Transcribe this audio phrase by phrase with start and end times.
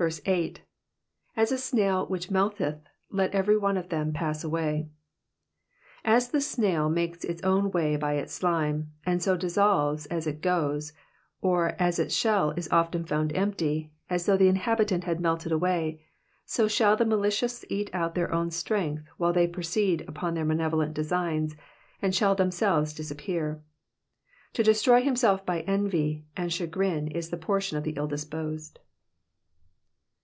[0.00, 0.60] 8.
[0.62, 0.62] 4»
[1.34, 2.78] a snail which melteth,
[3.10, 4.88] let everyone of them pass away.^^
[6.04, 10.40] As the snail makes its own way by its slime, and so dissolves as it
[10.40, 10.92] goes,
[11.40, 16.00] or as its shell is often found empty, as though the inhabitant had melted away,
[16.46, 20.94] so shall the malicious eat out their own strength while they proceed upon their malevolent
[20.94, 21.56] designs,
[22.00, 23.64] and shall themselves disappear.
[24.52, 28.78] To destroy himself by envy and chagrin is the portion of the ill disposed.